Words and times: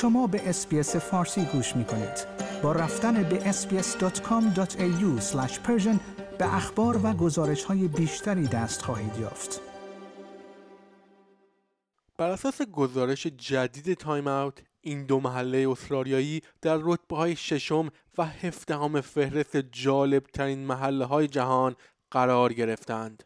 شما 0.00 0.26
به 0.26 0.48
SBS 0.48 0.96
فارسی 0.96 1.44
گوش 1.44 1.76
می 1.76 1.84
کنید. 1.84 2.26
با 2.62 2.72
رفتن 2.72 3.22
به 3.22 3.52
sbs.com.au 3.52 5.20
به 6.38 6.54
اخبار 6.54 7.00
و 7.06 7.12
گزارش 7.12 7.64
های 7.64 7.88
بیشتری 7.88 8.46
دست 8.46 8.82
خواهید 8.82 9.18
یافت. 9.18 9.60
بر 12.18 12.30
اساس 12.30 12.62
گزارش 12.62 13.26
جدید 13.26 13.94
Time 13.94 14.28
Out 14.28 14.58
این 14.80 15.06
دو 15.06 15.20
محله 15.20 15.70
استرالیایی 15.70 16.42
در 16.62 16.78
رتبه 16.82 17.16
های 17.16 17.36
ششم 17.36 17.88
و 18.18 18.24
هفدهم 18.24 19.00
فهرست 19.00 19.56
جالب 19.56 20.22
ترین 20.22 20.66
محله 20.66 21.04
های 21.04 21.28
جهان 21.28 21.76
قرار 22.10 22.52
گرفتند. 22.52 23.24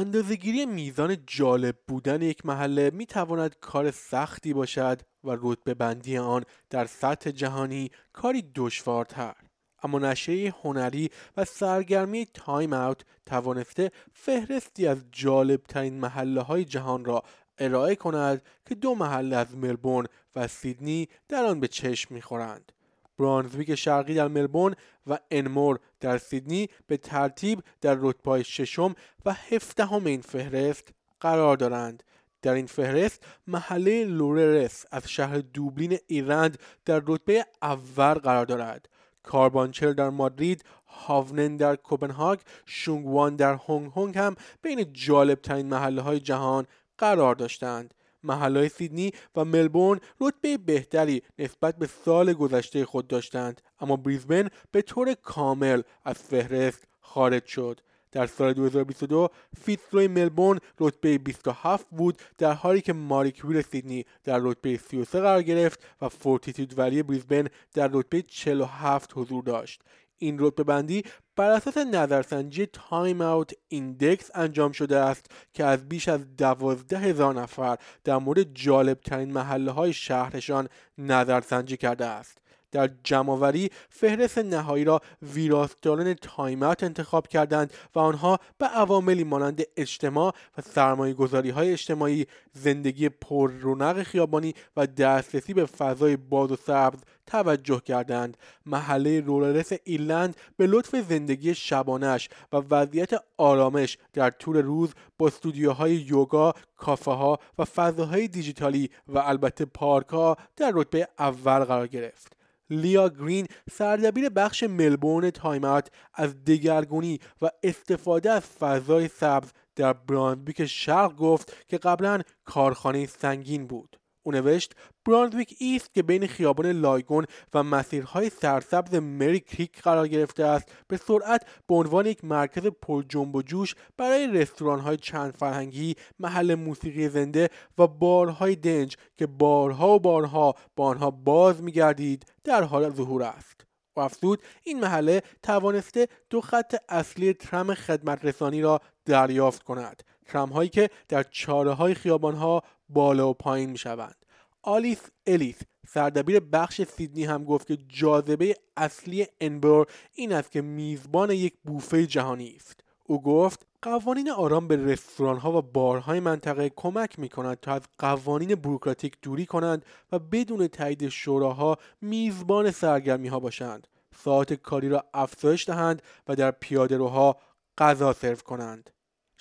اندازهگیری 0.00 0.66
میزان 0.66 1.16
جالب 1.26 1.76
بودن 1.86 2.22
یک 2.22 2.46
محله 2.46 2.90
می 2.90 3.06
تواند 3.06 3.56
کار 3.60 3.90
سختی 3.90 4.52
باشد 4.52 5.00
و 5.24 5.36
رتبه 5.40 5.74
بندی 5.74 6.18
آن 6.18 6.44
در 6.70 6.86
سطح 6.86 7.30
جهانی 7.30 7.90
کاری 8.12 8.52
دشوارتر. 8.54 9.34
اما 9.82 9.98
نشریه 9.98 10.54
هنری 10.62 11.10
و 11.36 11.44
سرگرمی 11.44 12.26
تایم 12.34 12.72
اوت 12.72 13.00
توانسته 13.26 13.90
فهرستی 14.12 14.86
از 14.86 15.04
جالب 15.12 15.62
ترین 15.62 16.00
محله 16.00 16.40
های 16.40 16.64
جهان 16.64 17.04
را 17.04 17.22
ارائه 17.58 17.96
کند 17.96 18.42
که 18.66 18.74
دو 18.74 18.94
محله 18.94 19.36
از 19.36 19.56
ملبورن 19.56 20.06
و 20.36 20.48
سیدنی 20.48 21.08
در 21.28 21.44
آن 21.44 21.60
به 21.60 21.68
چشم 21.68 22.14
می‌خورند. 22.14 22.72
برانزویک 23.20 23.74
شرقی 23.74 24.14
در 24.14 24.28
ملبورن 24.28 24.74
و 25.06 25.18
انمور 25.30 25.78
در 26.00 26.18
سیدنی 26.18 26.68
به 26.86 26.96
ترتیب 26.96 27.62
در 27.80 27.96
رتبه 28.00 28.42
ششم 28.42 28.94
و 29.24 29.32
هفدهم 29.32 30.06
این 30.06 30.20
فهرست 30.20 30.88
قرار 31.20 31.56
دارند. 31.56 32.02
در 32.42 32.54
این 32.54 32.66
فهرست 32.66 33.22
محله 33.46 34.04
لوررس 34.04 34.84
از 34.90 35.08
شهر 35.10 35.38
دوبلین 35.38 35.98
ایرلند 36.06 36.58
در 36.84 37.02
رتبه 37.06 37.46
اول 37.62 38.14
قرار 38.14 38.46
دارد. 38.46 38.88
کاربانچل 39.22 39.92
در 39.92 40.10
مادرید 40.10 40.64
هاونن 40.86 41.56
در 41.56 41.76
کوپنهاگ 41.76 42.38
شونگوان 42.66 43.36
در 43.36 43.58
هنگ 43.68 43.92
هنگ 43.96 44.18
هم 44.18 44.36
بین 44.62 44.92
جالب 44.92 45.40
ترین 45.40 45.66
محله 45.66 46.02
های 46.02 46.20
جهان 46.20 46.66
قرار 46.98 47.34
داشتند. 47.34 47.94
محلهای 48.22 48.68
سیدنی 48.68 49.12
و 49.36 49.44
ملبورن 49.44 50.00
رتبه 50.20 50.58
بهتری 50.58 51.22
نسبت 51.38 51.76
به 51.76 51.86
سال 52.04 52.32
گذشته 52.32 52.84
خود 52.84 53.08
داشتند 53.08 53.60
اما 53.80 53.96
بریزبن 53.96 54.48
به 54.72 54.82
طور 54.82 55.14
کامل 55.14 55.82
از 56.04 56.16
فهرست 56.16 56.84
خارج 57.00 57.46
شد. 57.46 57.80
در 58.12 58.26
سال 58.26 58.52
2022 58.52 59.28
فیتزروی 59.62 60.08
ملبورن 60.08 60.58
رتبه 60.80 61.18
27 61.18 61.86
بود 61.90 62.18
در 62.38 62.52
حالی 62.52 62.80
که 62.80 62.92
ماریکویل 62.92 63.60
سیدنی 63.62 64.04
در 64.24 64.38
رتبه 64.42 64.76
33 64.76 65.20
قرار 65.20 65.42
گرفت 65.42 65.86
و 66.02 66.08
فورتیتود 66.08 66.78
ولی 66.78 67.02
بریزبن 67.02 67.48
در 67.74 67.90
رتبه 67.92 68.22
47 68.22 69.12
حضور 69.14 69.44
داشت. 69.44 69.82
این 70.22 70.36
رتبه 70.38 70.64
بندی 70.64 71.02
بر 71.36 71.50
اساس 71.50 71.76
نظرسنجی 71.76 72.66
Time 72.66 73.20
Out 73.20 73.52
Index 73.68 74.30
انجام 74.34 74.72
شده 74.72 74.96
است 74.96 75.26
که 75.52 75.64
از 75.64 75.88
بیش 75.88 76.08
از 76.08 76.36
دوازده 76.36 76.98
هزار 76.98 77.34
نفر 77.34 77.76
در 78.04 78.16
مورد 78.16 78.54
جالب 78.54 79.00
ترین 79.00 79.32
محله 79.32 79.70
های 79.70 79.92
شهرشان 79.92 80.68
نظرسنجی 80.98 81.76
کرده 81.76 82.06
است. 82.06 82.38
در 82.72 82.90
جمعآوری 83.04 83.70
فهرست 83.88 84.38
نهایی 84.38 84.84
را 84.84 85.00
ویراستاران 85.22 86.14
Time 86.14 86.54
Out 86.54 86.84
انتخاب 86.84 87.28
کردند 87.28 87.72
و 87.94 87.98
آنها 87.98 88.38
به 88.58 88.66
عواملی 88.66 89.24
مانند 89.24 89.62
اجتماع 89.76 90.34
و 90.58 90.62
سرمایه 90.62 91.16
های 91.54 91.72
اجتماعی 91.72 92.26
زندگی 92.52 93.08
پر 93.08 93.50
رونق 93.50 94.02
خیابانی 94.02 94.54
و 94.76 94.86
دسترسی 94.86 95.54
به 95.54 95.66
فضای 95.66 96.16
باز 96.16 96.52
و 96.52 96.56
سبز 96.56 96.98
توجه 97.26 97.80
کردند 97.80 98.36
محله 98.66 99.20
رولرس 99.20 99.72
ایلند 99.84 100.36
به 100.56 100.66
لطف 100.66 100.96
زندگی 101.08 101.54
شبانش 101.54 102.28
و 102.52 102.56
وضعیت 102.56 103.10
آرامش 103.36 103.98
در 104.12 104.30
طول 104.30 104.56
روز 104.56 104.94
با 105.18 105.26
استودیوهای 105.26 105.94
یوگا، 105.94 106.54
کافه 106.76 107.10
ها 107.10 107.38
و 107.58 107.64
فضاهای 107.64 108.28
دیجیتالی 108.28 108.90
و 109.08 109.18
البته 109.18 109.64
پارک 109.64 110.08
ها 110.08 110.36
در 110.56 110.72
رتبه 110.74 111.08
اول 111.18 111.64
قرار 111.64 111.86
گرفت. 111.86 112.39
لیا 112.70 113.08
گرین 113.08 113.46
سردبیر 113.72 114.28
بخش 114.28 114.62
ملبورن 114.62 115.30
تایمات 115.30 115.88
از 116.14 116.44
دگرگونی 116.44 117.18
و 117.42 117.50
استفاده 117.62 118.30
از 118.30 118.42
فضای 118.42 119.08
سبز 119.08 119.52
در 119.76 119.92
براندویک 119.92 120.66
شرق 120.66 121.16
گفت 121.16 121.66
که 121.68 121.78
قبلا 121.78 122.20
کارخانه 122.44 123.06
سنگین 123.06 123.66
بود. 123.66 123.99
او 124.22 124.32
نوشت 124.32 124.72
برانزویک 125.04 125.56
ایست 125.58 125.94
که 125.94 126.02
بین 126.02 126.26
خیابان 126.26 126.66
لایگون 126.66 127.24
و 127.54 127.62
مسیرهای 127.62 128.30
سرسبز 128.30 128.94
مری 128.94 129.40
کریک 129.40 129.82
قرار 129.82 130.08
گرفته 130.08 130.44
است. 130.44 130.72
به 130.88 130.96
سرعت 130.96 131.46
به 131.68 131.74
عنوان 131.74 132.06
یک 132.06 132.24
مرکز 132.24 132.66
پر 132.66 133.02
جنب 133.08 133.36
و 133.36 133.42
جوش 133.42 133.74
برای 133.96 134.26
رستورانهای 134.26 134.96
چند 134.96 135.36
فرهنگی 135.36 135.96
محل 136.18 136.54
موسیقی 136.54 137.08
زنده 137.08 137.48
و 137.78 137.86
بارهای 137.86 138.56
دنج 138.56 138.96
که 139.16 139.26
بارها 139.26 139.94
و 139.94 139.98
بارها 139.98 140.54
با 140.76 140.86
آنها 140.86 141.10
باز 141.10 141.62
میگردید 141.62 142.26
در 142.44 142.62
حال 142.62 142.90
ظهور 142.90 143.22
است. 143.22 143.70
و 143.96 144.00
افزود 144.00 144.42
این 144.62 144.80
محله 144.80 145.22
توانسته 145.42 146.08
دو 146.30 146.40
خط 146.40 146.74
اصلی 146.88 147.32
ترام 147.32 147.74
خدمت 147.74 148.24
رسانی 148.24 148.62
را 148.62 148.80
دریافت 149.04 149.62
کند. 149.62 150.02
ترم 150.30 150.48
هایی 150.48 150.68
که 150.68 150.90
در 151.08 151.22
چاره 151.22 151.72
های 151.72 151.94
خیابان 151.94 152.34
ها 152.34 152.62
بالا 152.88 153.28
و 153.30 153.34
پایین 153.34 153.70
می 153.70 153.78
شوند 153.78 154.16
آلیس 154.62 155.00
الیس 155.26 155.58
سردبیر 155.88 156.40
بخش 156.40 156.82
سیدنی 156.82 157.24
هم 157.24 157.44
گفت 157.44 157.66
که 157.66 157.78
جاذبه 157.88 158.56
اصلی 158.76 159.26
انبر 159.40 159.84
این 160.14 160.32
است 160.32 160.50
که 160.50 160.60
میزبان 160.62 161.30
یک 161.30 161.54
بوفه 161.64 162.06
جهانی 162.06 162.56
است. 162.56 162.80
او 163.04 163.22
گفت 163.22 163.66
قوانین 163.82 164.30
آرام 164.30 164.68
به 164.68 164.76
رستوران 164.76 165.38
ها 165.38 165.58
و 165.58 165.62
بارهای 165.62 166.20
منطقه 166.20 166.72
کمک 166.76 167.18
می 167.18 167.28
کند 167.28 167.60
تا 167.60 167.74
از 167.74 167.82
قوانین 167.98 168.54
بروکراتیک 168.54 169.16
دوری 169.22 169.46
کنند 169.46 169.84
و 170.12 170.18
بدون 170.18 170.68
تایید 170.68 171.08
شوراها 171.08 171.78
میزبان 172.00 172.70
سرگرمی 172.70 173.28
ها 173.28 173.40
باشند. 173.40 173.88
ساعت 174.16 174.52
کاری 174.52 174.88
را 174.88 175.04
افزایش 175.14 175.66
دهند 175.66 176.02
و 176.28 176.36
در 176.36 176.50
پیاده 176.50 176.96
روها 176.96 177.36
غذا 177.78 178.12
سرو 178.12 178.36
کنند. 178.36 178.90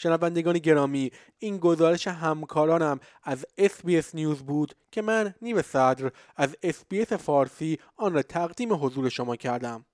شنوندگان 0.01 0.57
گرامی 0.57 1.11
این 1.39 1.57
گزارش 1.57 2.07
همکارانم 2.07 2.99
از 3.23 3.45
SBS 3.59 4.13
نیوز 4.13 4.39
بود 4.39 4.73
که 4.91 5.01
من 5.01 5.33
نیو 5.41 5.61
صدر 5.61 6.11
از 6.35 6.55
SBS 6.63 7.13
فارسی 7.13 7.79
آن 7.97 8.13
را 8.13 8.21
تقدیم 8.21 8.85
حضور 8.85 9.09
شما 9.09 9.35
کردم 9.35 9.85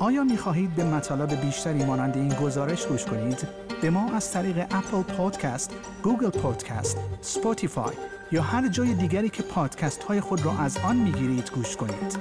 آیا 0.00 0.24
می 0.24 0.36
خواهید 0.36 0.74
به 0.74 0.84
مطالب 0.84 1.40
بیشتری 1.40 1.84
مانند 1.84 2.16
این 2.16 2.28
گزارش 2.28 2.86
گوش 2.86 3.04
کنید؟ 3.04 3.48
به 3.82 3.90
ما 3.90 4.12
از 4.12 4.32
طریق 4.32 4.58
Apple 4.58 5.02
Podcast، 5.02 5.76
Google 6.02 6.30
Podcast، 6.30 6.98
Spotify 7.20 7.94
یا 8.32 8.42
هر 8.42 8.68
جای 8.68 8.94
دیگری 8.94 9.28
که 9.28 9.42
پادکست 9.42 10.02
های 10.02 10.20
خود 10.20 10.44
را 10.44 10.52
از 10.58 10.78
آن 10.78 10.96
می 10.96 11.12
گیرید 11.12 11.50
گوش 11.50 11.76
کنید؟ 11.76 12.18